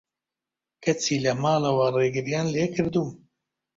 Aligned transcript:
کەچی 0.83 1.17
لە 1.25 1.33
ماڵەوە 1.41 1.87
رێگریان 1.95 2.47
لێکردووم 2.55 3.11